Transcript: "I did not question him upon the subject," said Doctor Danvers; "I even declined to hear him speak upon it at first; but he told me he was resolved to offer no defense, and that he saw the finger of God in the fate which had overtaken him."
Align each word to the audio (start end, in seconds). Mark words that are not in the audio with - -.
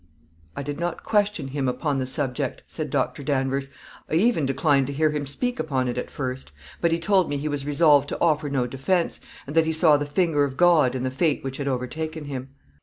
"I 0.55 0.63
did 0.63 0.79
not 0.79 1.03
question 1.03 1.49
him 1.49 1.67
upon 1.67 1.99
the 1.99 2.07
subject," 2.07 2.63
said 2.65 2.89
Doctor 2.89 3.21
Danvers; 3.21 3.69
"I 4.09 4.15
even 4.15 4.47
declined 4.47 4.87
to 4.87 4.93
hear 4.93 5.11
him 5.11 5.27
speak 5.27 5.59
upon 5.59 5.87
it 5.87 5.95
at 5.95 6.09
first; 6.09 6.51
but 6.81 6.91
he 6.91 6.97
told 6.97 7.29
me 7.29 7.37
he 7.37 7.47
was 7.47 7.67
resolved 7.67 8.09
to 8.09 8.19
offer 8.19 8.49
no 8.49 8.65
defense, 8.65 9.21
and 9.45 9.55
that 9.55 9.67
he 9.67 9.73
saw 9.73 9.97
the 9.97 10.07
finger 10.07 10.43
of 10.43 10.57
God 10.57 10.95
in 10.95 11.03
the 11.03 11.11
fate 11.11 11.43
which 11.43 11.57
had 11.57 11.67
overtaken 11.67 12.25
him." 12.25 12.49